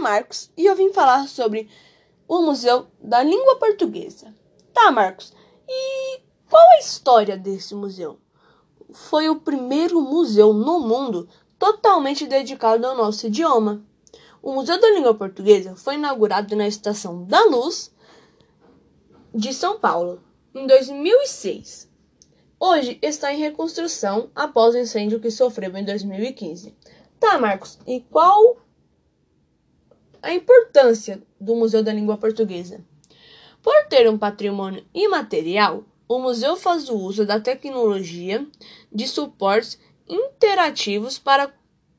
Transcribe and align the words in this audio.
Marcos 0.00 0.50
e 0.56 0.66
eu 0.66 0.74
vim 0.74 0.92
falar 0.92 1.28
sobre 1.28 1.68
o 2.26 2.40
Museu 2.42 2.86
da 3.00 3.22
Língua 3.22 3.56
Portuguesa. 3.56 4.34
Tá, 4.72 4.90
Marcos, 4.90 5.32
e 5.68 6.20
qual 6.48 6.66
a 6.76 6.78
história 6.78 7.36
desse 7.36 7.74
museu? 7.74 8.18
Foi 8.92 9.28
o 9.28 9.40
primeiro 9.40 10.00
museu 10.00 10.52
no 10.52 10.80
mundo 10.80 11.28
totalmente 11.58 12.26
dedicado 12.26 12.86
ao 12.86 12.96
nosso 12.96 13.26
idioma. 13.26 13.84
O 14.42 14.52
Museu 14.52 14.80
da 14.80 14.90
Língua 14.90 15.14
Portuguesa 15.14 15.76
foi 15.76 15.94
inaugurado 15.94 16.56
na 16.56 16.66
Estação 16.66 17.24
da 17.24 17.44
Luz 17.44 17.94
de 19.34 19.52
São 19.52 19.78
Paulo 19.78 20.22
em 20.54 20.66
2006. 20.66 21.88
Hoje 22.58 22.98
está 23.02 23.32
em 23.32 23.38
reconstrução 23.38 24.30
após 24.34 24.74
o 24.74 24.78
incêndio 24.78 25.20
que 25.20 25.30
sofreu 25.30 25.76
em 25.76 25.84
2015. 25.84 26.74
Tá, 27.18 27.38
Marcos, 27.38 27.78
e 27.86 28.00
qual 28.00 28.56
a 30.22 30.32
importância 30.32 31.22
do 31.40 31.54
Museu 31.54 31.82
da 31.82 31.92
Língua 31.92 32.16
Portuguesa? 32.16 32.84
Por 33.62 33.86
ter 33.88 34.08
um 34.08 34.18
patrimônio 34.18 34.84
imaterial, 34.94 35.84
o 36.08 36.18
museu 36.18 36.56
faz 36.56 36.88
o 36.88 36.96
uso 36.96 37.24
da 37.24 37.38
tecnologia 37.38 38.44
de 38.92 39.06
suportes 39.06 39.78
interativos 40.08 41.18
para, 41.18 41.54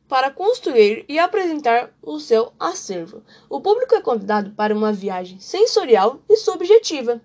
para 0.07 0.29
construir 0.29 1.05
e 1.07 1.17
apresentar 1.17 1.93
o 2.01 2.19
seu 2.19 2.51
acervo. 2.59 3.23
O 3.49 3.61
público 3.61 3.95
é 3.95 4.01
convidado 4.01 4.51
para 4.51 4.75
uma 4.75 4.91
viagem 4.91 5.39
sensorial 5.39 6.19
e 6.27 6.35
subjetiva, 6.35 7.21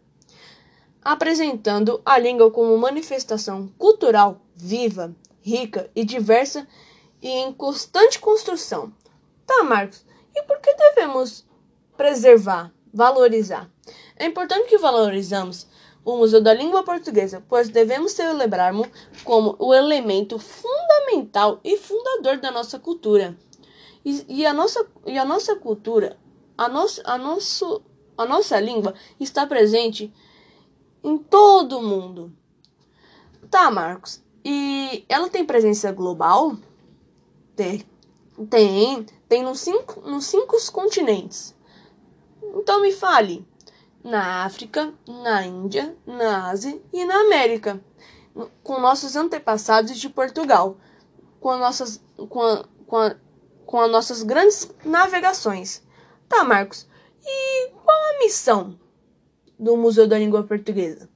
apresentando 1.03 2.01
a 2.05 2.19
língua 2.19 2.53
como 2.53 2.79
manifestação 2.79 3.67
cultural 3.77 4.41
viva, 4.55 5.13
rica 5.43 5.91
e 5.93 6.05
diversa 6.05 6.69
e 7.21 7.29
em 7.29 7.53
constante 7.53 8.21
construção. 8.21 8.93
Tá, 9.45 9.65
Marcos, 9.65 10.06
e 10.37 10.43
por 10.43 10.61
que 10.61 10.75
devemos 10.75 11.47
preservar, 11.97 12.73
valorizar? 12.93 13.71
É 14.17 14.27
importante 14.27 14.69
que 14.69 14.79
valorizamos 14.79 15.67
o 16.05 16.17
Museu 16.17 16.41
da 16.41 16.55
Língua 16.55 16.85
Portuguesa, 16.85 17.43
pois 17.49 17.69
devemos 17.69 18.13
celebrá-lo 18.13 18.87
como 19.25 19.57
o 19.59 19.75
elemento 19.75 20.39
fundamental 20.39 21.59
e 21.65 21.77
fundador 21.79 22.37
da 22.37 22.51
nossa 22.51 22.79
cultura. 22.79 23.37
E, 24.05 24.25
e, 24.29 24.47
a, 24.47 24.53
nossa, 24.53 24.87
e 25.05 25.19
a 25.19 25.25
nossa 25.25 25.57
cultura, 25.57 26.17
a, 26.57 26.69
nosso, 26.69 27.03
a, 27.05 27.19
nosso, 27.19 27.83
a 28.17 28.25
nossa 28.25 28.61
língua 28.61 28.95
está 29.19 29.45
presente 29.47 30.15
em 31.03 31.19
todo 31.19 31.79
o 31.79 31.83
mundo. 31.83 32.33
Tá, 33.51 33.69
Marcos. 33.71 34.23
E 34.45 35.05
ela 35.09 35.29
tem 35.29 35.45
presença 35.45 35.91
global? 35.91 36.57
Tem. 37.57 37.85
Tem. 38.49 39.07
Tem 39.29 39.43
nos 39.43 39.61
cinco, 39.61 40.01
nos 40.01 40.27
cinco 40.27 40.57
continentes. 40.73 41.55
Então 42.55 42.81
me 42.81 42.93
fale 42.93 43.47
na 44.03 44.45
África, 44.45 44.95
na 45.07 45.45
Índia, 45.45 45.97
na 46.07 46.49
Ásia 46.49 46.81
e 46.93 47.05
na 47.05 47.23
América, 47.23 47.83
com 48.63 48.81
nossos 48.81 49.17
antepassados 49.17 49.99
de 49.99 50.09
Portugal, 50.09 50.77
com, 51.41 51.57
nossas, 51.57 52.01
com, 52.29 52.41
a, 52.41 52.65
com, 52.87 52.97
a, 52.97 53.17
com 53.67 53.81
as 53.81 53.91
nossas 53.91 54.23
grandes 54.23 54.71
navegações. 54.85 55.83
Tá, 56.29 56.45
Marcos, 56.45 56.87
e 57.25 57.71
qual 57.85 57.97
a 57.97 58.19
missão 58.19 58.79
do 59.59 59.77
Museu 59.77 60.07
da 60.07 60.19
Língua 60.19 60.45
Portuguesa? 60.45 61.09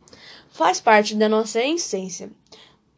Faz 0.48 0.80
parte 0.80 1.14
da 1.14 1.28
nossa 1.28 1.62
essência. 1.62 2.32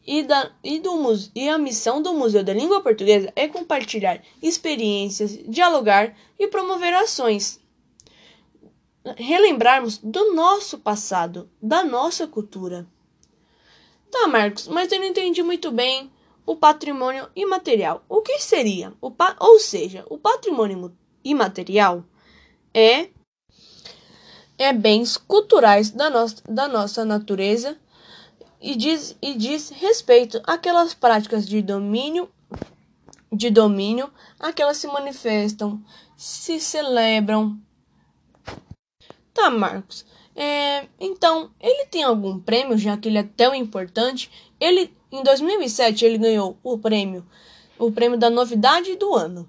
E, 0.04 0.22
da, 0.22 0.50
e, 0.64 0.80
do, 0.80 0.90
e 1.34 1.48
a 1.48 1.58
missão 1.58 2.02
do 2.02 2.12
Museu 2.12 2.42
da 2.42 2.52
Língua 2.52 2.80
Portuguesa 2.80 3.32
é 3.36 3.46
compartilhar 3.46 4.20
experiências, 4.42 5.38
dialogar 5.46 6.16
e 6.38 6.48
promover 6.48 6.92
ações 6.92 7.62
relembrarmos 9.16 9.98
do 9.98 10.32
nosso 10.34 10.78
passado, 10.78 11.50
da 11.60 11.82
nossa 11.82 12.26
cultura. 12.26 12.86
Tá, 14.10 14.28
Marcos, 14.28 14.68
mas 14.68 14.92
eu 14.92 15.00
não 15.00 15.06
entendi 15.06 15.42
muito 15.42 15.70
bem 15.70 16.10
o 16.44 16.56
patrimônio 16.56 17.28
imaterial. 17.34 18.04
O 18.08 18.20
que 18.20 18.38
seria? 18.38 18.92
O 19.00 19.10
pa 19.10 19.36
ou 19.40 19.58
seja, 19.58 20.04
o 20.08 20.18
patrimônio 20.18 20.94
imaterial 21.24 22.04
é 22.74 23.08
é 24.58 24.72
bens 24.72 25.16
culturais 25.16 25.90
da, 25.90 26.10
no 26.10 26.26
da 26.48 26.68
nossa 26.68 27.04
natureza 27.04 27.76
e 28.62 28.76
diz, 28.76 29.16
e 29.20 29.34
diz 29.34 29.70
respeito 29.70 30.40
àquelas 30.46 30.94
práticas 30.94 31.46
de 31.46 31.60
domínio 31.60 32.30
de 33.34 33.48
domínio, 33.48 34.12
aquelas 34.38 34.76
se 34.76 34.86
manifestam, 34.86 35.82
se 36.16 36.60
celebram, 36.60 37.58
Tá, 39.34 39.50
Marcos. 39.50 40.04
É, 40.36 40.86
então, 41.00 41.50
ele 41.60 41.86
tem 41.86 42.02
algum 42.02 42.38
prêmio, 42.38 42.76
já 42.76 42.96
que 42.96 43.08
ele 43.08 43.18
é 43.18 43.22
tão 43.22 43.54
importante? 43.54 44.30
Ele, 44.60 44.94
em 45.10 45.22
2007, 45.22 46.04
ele 46.04 46.18
ganhou 46.18 46.56
o 46.62 46.78
prêmio, 46.78 47.26
o 47.78 47.90
prêmio 47.90 48.18
da 48.18 48.30
novidade 48.30 48.94
do 48.96 49.14
ano, 49.14 49.48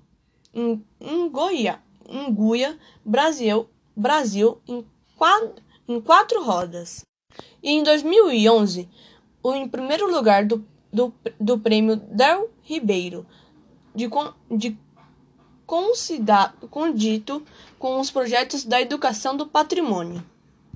em, 0.54 0.84
em 1.00 1.30
Goiás, 1.30 1.80
em 2.08 2.34
Guia, 2.34 2.78
Brasil, 3.04 3.70
Brasil, 3.96 4.62
em 4.68 4.86
quatro, 5.18 5.64
em 5.88 6.02
quatro 6.02 6.44
rodas. 6.44 7.02
E 7.62 7.72
em 7.72 7.84
2011, 7.84 8.90
o 9.42 9.54
em 9.54 9.68
primeiro 9.68 10.10
lugar 10.12 10.46
do, 10.46 10.66
do, 10.92 11.14
do 11.40 11.60
prêmio 11.60 11.96
Del 11.96 12.50
Ribeiro, 12.62 13.26
de, 13.96 14.10
de 14.52 14.78
condito 16.70 17.44
com 17.80 18.00
os 18.00 18.12
projetos 18.12 18.64
da 18.64 18.82
educação 18.82 19.36
do 19.36 19.48
patrimônio. 19.48 20.24